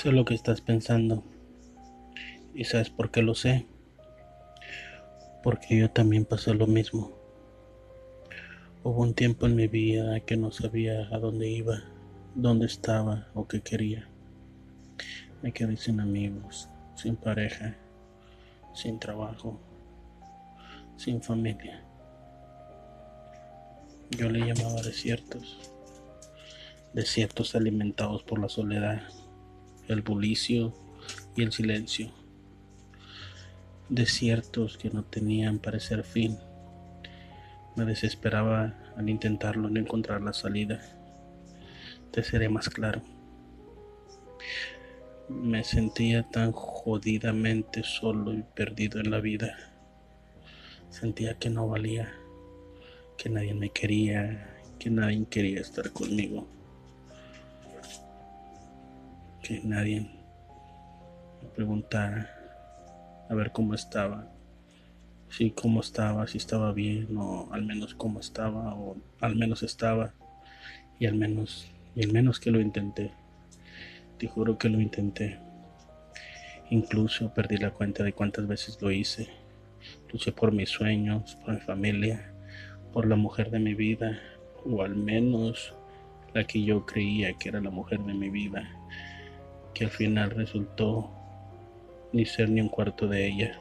Sé 0.00 0.12
lo 0.12 0.24
que 0.24 0.32
estás 0.32 0.62
pensando. 0.62 1.22
¿Y 2.54 2.64
sabes 2.64 2.88
por 2.88 3.10
qué 3.10 3.20
lo 3.20 3.34
sé? 3.34 3.66
Porque 5.42 5.76
yo 5.76 5.90
también 5.90 6.24
pasé 6.24 6.54
lo 6.54 6.66
mismo. 6.66 7.12
Hubo 8.82 9.02
un 9.02 9.12
tiempo 9.12 9.44
en 9.44 9.56
mi 9.56 9.68
vida 9.68 10.18
que 10.20 10.38
no 10.38 10.52
sabía 10.52 11.06
a 11.14 11.18
dónde 11.18 11.50
iba, 11.50 11.82
dónde 12.34 12.64
estaba 12.64 13.28
o 13.34 13.46
qué 13.46 13.60
quería. 13.60 14.08
Me 15.42 15.52
quedé 15.52 15.76
sin 15.76 16.00
amigos, 16.00 16.70
sin 16.94 17.16
pareja, 17.16 17.76
sin 18.72 18.98
trabajo, 18.98 19.60
sin 20.96 21.20
familia. 21.20 21.84
Yo 24.12 24.30
le 24.30 24.46
llamaba 24.46 24.80
desiertos, 24.80 25.58
desiertos 26.94 27.54
alimentados 27.54 28.22
por 28.22 28.38
la 28.38 28.48
soledad, 28.48 29.02
el 29.92 30.02
bulicio 30.02 30.72
y 31.36 31.42
el 31.42 31.52
silencio, 31.52 32.10
desiertos 33.88 34.78
que 34.78 34.90
no 34.90 35.04
tenían 35.04 35.58
parecer 35.58 36.04
fin. 36.04 36.38
Me 37.76 37.84
desesperaba 37.84 38.74
al 38.96 39.08
intentarlo 39.08 39.68
en 39.68 39.76
encontrar 39.76 40.22
la 40.22 40.32
salida. 40.32 40.80
Te 42.12 42.22
seré 42.22 42.48
más 42.48 42.68
claro. 42.68 43.02
Me 45.28 45.64
sentía 45.64 46.22
tan 46.24 46.52
jodidamente 46.52 47.82
solo 47.84 48.32
y 48.32 48.42
perdido 48.42 49.00
en 49.00 49.10
la 49.10 49.20
vida. 49.20 49.56
Sentía 50.90 51.38
que 51.38 51.50
no 51.50 51.68
valía 51.68 52.12
que 53.16 53.28
nadie 53.28 53.52
me 53.52 53.68
quería, 53.70 54.56
que 54.78 54.88
nadie 54.88 55.26
quería 55.28 55.60
estar 55.60 55.90
conmigo, 55.90 56.48
nadie 59.64 60.08
me 61.42 61.48
preguntara 61.48 62.30
a 63.28 63.34
ver 63.34 63.50
cómo 63.50 63.74
estaba, 63.74 64.30
si 65.28 65.50
cómo 65.50 65.80
estaba, 65.80 66.26
si 66.28 66.38
estaba 66.38 66.72
bien 66.72 67.16
o 67.16 67.48
al 67.52 67.64
menos 67.64 67.94
cómo 67.94 68.20
estaba 68.20 68.74
o 68.74 68.96
al 69.20 69.34
menos 69.34 69.62
estaba 69.62 70.12
y 70.98 71.06
al 71.06 71.14
menos 71.16 71.68
y 71.96 72.04
al 72.04 72.12
menos 72.12 72.38
que 72.38 72.50
lo 72.50 72.60
intenté. 72.60 73.10
Te 74.18 74.28
juro 74.28 74.58
que 74.58 74.68
lo 74.68 74.80
intenté. 74.80 75.38
Incluso 76.70 77.34
perdí 77.34 77.56
la 77.56 77.72
cuenta 77.72 78.04
de 78.04 78.12
cuántas 78.12 78.46
veces 78.46 78.78
lo 78.80 78.92
hice. 78.92 79.28
Luché 80.12 80.30
por 80.30 80.52
mis 80.52 80.68
sueños, 80.68 81.36
por 81.44 81.54
mi 81.54 81.60
familia, 81.60 82.32
por 82.92 83.06
la 83.06 83.16
mujer 83.16 83.50
de 83.50 83.58
mi 83.58 83.74
vida, 83.74 84.20
o 84.64 84.82
al 84.82 84.94
menos 84.94 85.74
la 86.34 86.44
que 86.44 86.62
yo 86.62 86.86
creía 86.86 87.32
que 87.34 87.48
era 87.48 87.60
la 87.60 87.70
mujer 87.70 88.00
de 88.00 88.14
mi 88.14 88.28
vida, 88.28 88.68
que 89.80 89.86
al 89.86 89.90
final 89.90 90.30
resultó 90.32 91.10
ni 92.12 92.26
ser 92.26 92.50
ni 92.50 92.60
un 92.60 92.68
cuarto 92.68 93.08
de 93.08 93.26
ella. 93.26 93.58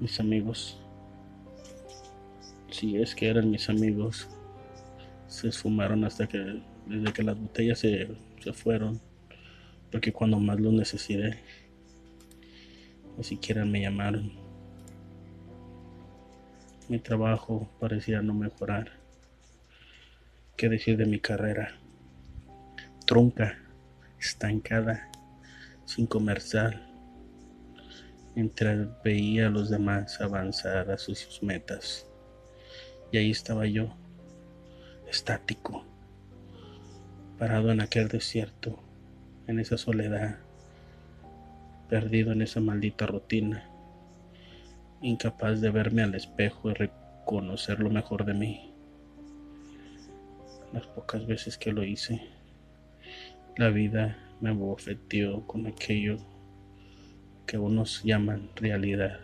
Mis 0.00 0.20
amigos, 0.20 0.78
si 2.70 3.00
es 3.00 3.14
que 3.14 3.30
eran 3.30 3.50
mis 3.50 3.70
amigos, 3.70 4.28
se 5.28 5.48
esfumaron 5.48 6.04
hasta 6.04 6.26
que, 6.26 6.60
desde 6.84 7.12
que 7.14 7.22
las 7.22 7.40
botellas 7.40 7.78
se, 7.78 8.10
se 8.38 8.52
fueron, 8.52 9.00
porque 9.90 10.12
cuando 10.12 10.38
más 10.38 10.60
los 10.60 10.74
necesité, 10.74 11.42
ni 13.16 13.24
siquiera 13.24 13.64
me 13.64 13.80
llamaron. 13.80 14.30
Mi 16.86 16.98
trabajo 16.98 17.66
parecía 17.80 18.20
no 18.20 18.34
mejorar. 18.34 18.92
¿Qué 20.58 20.68
decir 20.68 20.98
de 20.98 21.06
mi 21.06 21.18
carrera? 21.18 21.78
Trunca, 23.06 23.56
estancada, 24.20 25.10
sin 25.86 26.06
comercial. 26.06 26.86
Mientras 28.34 28.88
veía 29.02 29.48
a 29.48 29.50
los 29.50 29.70
demás 29.70 30.20
avanzar 30.20 30.90
a 30.90 30.98
sus 30.98 31.42
metas. 31.42 32.06
Y 33.10 33.16
ahí 33.16 33.30
estaba 33.30 33.66
yo, 33.66 33.88
estático, 35.08 35.84
parado 37.38 37.72
en 37.72 37.80
aquel 37.80 38.06
desierto, 38.06 38.78
en 39.48 39.58
esa 39.58 39.76
soledad, 39.76 40.38
perdido 41.88 42.30
en 42.32 42.42
esa 42.42 42.60
maldita 42.60 43.06
rutina 43.06 43.70
incapaz 45.02 45.60
de 45.60 45.70
verme 45.70 46.02
al 46.02 46.14
espejo 46.14 46.70
y 46.70 46.74
reconocer 46.74 47.80
lo 47.80 47.90
mejor 47.90 48.24
de 48.24 48.34
mí. 48.34 48.72
Las 50.72 50.86
pocas 50.86 51.26
veces 51.26 51.58
que 51.58 51.72
lo 51.72 51.82
hice, 51.84 52.20
la 53.60 53.68
vida 53.68 54.16
me 54.40 54.52
bofeteó 54.52 55.46
con 55.46 55.66
aquello 55.66 56.16
que 57.46 57.58
unos 57.58 58.02
llaman 58.02 58.48
realidad. 58.56 59.20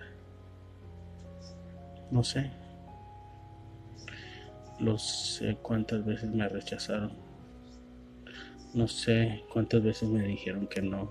No 2.11 2.23
sé, 2.23 2.51
no 4.79 4.99
sé 4.99 5.57
cuántas 5.63 6.05
veces 6.05 6.29
me 6.29 6.47
rechazaron, 6.51 7.13
no 8.75 8.87
sé 8.87 9.43
cuántas 9.51 9.83
veces 9.83 10.07
me 10.11 10.23
dijeron 10.23 10.67
que 10.67 10.83
no 10.83 11.11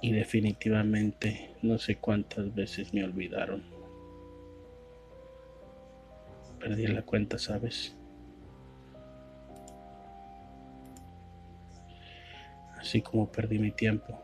y 0.00 0.12
definitivamente 0.12 1.56
no 1.60 1.78
sé 1.78 1.96
cuántas 1.96 2.54
veces 2.54 2.94
me 2.94 3.04
olvidaron. 3.04 3.62
Perdí 6.58 6.86
la 6.86 7.02
cuenta, 7.02 7.36
¿sabes? 7.36 7.94
Así 12.94 13.02
como 13.02 13.26
perdí 13.26 13.58
mi 13.58 13.72
tiempo. 13.72 14.16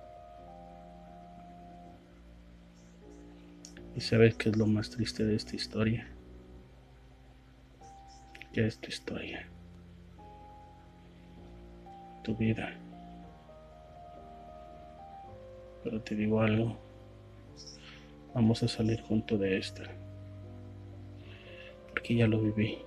¿Y 3.97 4.01
sabes 4.01 4.37
qué 4.37 4.51
es 4.51 4.57
lo 4.57 4.65
más 4.65 4.91
triste 4.91 5.25
de 5.25 5.35
esta 5.35 5.57
historia? 5.57 6.07
Ya 8.53 8.63
es 8.63 8.79
tu 8.79 8.89
historia. 8.89 9.45
Tu 12.23 12.37
vida. 12.37 12.73
Pero 15.83 16.01
te 16.03 16.15
digo 16.15 16.41
algo, 16.41 16.77
vamos 18.37 18.63
a 18.63 18.69
salir 18.69 19.01
junto 19.01 19.37
de 19.37 19.59
esta. 19.59 19.83
Porque 21.89 22.15
ya 22.15 22.29
lo 22.29 22.41
viví. 22.41 22.79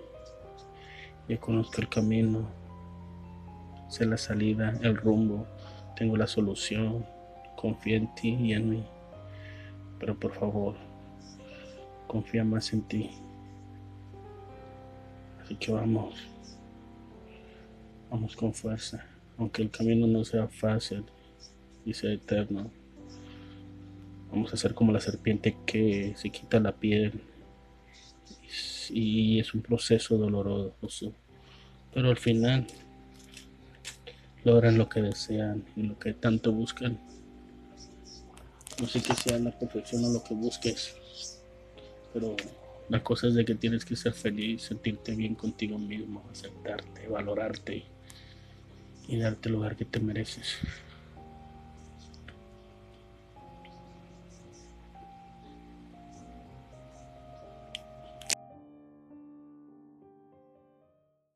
Ya 1.27 1.38
conozco 1.41 1.81
el 1.81 1.89
camino, 1.89 2.62
sé 3.94 4.08
la 4.08 4.18
salida, 4.18 4.74
el 4.81 4.98
rumbo, 4.98 5.46
tengo 5.96 6.18
la 6.18 6.26
solución, 6.26 7.06
confía 7.56 7.98
en 7.98 8.16
ti 8.16 8.30
y 8.30 8.54
en 8.54 8.68
mí. 8.72 8.84
Pero 10.00 10.20
por 10.20 10.34
favor, 10.34 10.76
confía 12.08 12.44
más 12.44 12.74
en 12.74 12.81
ti. 12.88 13.12
Así 15.40 15.56
que 15.58 15.72
vamos, 15.72 16.16
vamos 18.09 18.36
con 18.36 18.52
fuerza, 18.52 19.06
aunque 19.38 19.62
el 19.62 19.70
camino 19.70 20.08
no 20.08 20.25
sea 20.25 20.48
fácil 20.48 21.06
y 21.86 21.94
sea 21.94 22.14
eterno. 22.14 22.72
Vamos 24.31 24.50
a 24.50 24.56
hacer 24.56 24.74
como 24.74 24.92
la 24.92 25.02
serpiente 25.02 25.56
que 25.68 26.14
se 26.16 26.31
quita 26.31 26.60
la 26.60 26.72
piel. 26.72 27.22
Y 28.90 29.40
es 29.40 29.54
un 29.54 29.62
proceso 29.62 30.18
doloroso. 30.18 31.14
Pero 31.94 32.10
al 32.10 32.18
final 32.18 32.66
logran 34.44 34.78
lo 34.78 34.90
que 34.90 35.02
desean 35.02 35.64
y 35.76 35.84
lo 35.84 35.98
que 35.98 36.14
tanto 36.14 36.52
buscan. 36.52 37.00
No 38.80 38.88
sé 38.88 39.02
qué 39.02 39.14
sea 39.14 39.40
la 39.40 39.52
perfección 39.58 40.04
o 40.06 40.09
lo 40.09 40.24
que 40.24 40.34
busques. 40.34 40.96
Pero 42.14 42.36
la 42.90 43.04
cosa 43.04 43.28
es 43.28 43.36
de 43.36 43.46
que 43.46 43.56
tienes 43.56 43.86
que 43.86 43.96
ser 43.96 44.14
feliz, 44.14 44.64
sentirte 44.64 45.16
bien 45.16 45.36
contigo 45.36 45.78
mismo, 45.78 46.24
aceptarte, 46.31 47.08
valorarte 47.08 47.86
y 49.07 49.18
darte 49.18 49.50
el 49.50 49.56
lugar 49.56 49.75
que 49.75 49.86
te 49.86 50.00
mereces. 50.00 50.57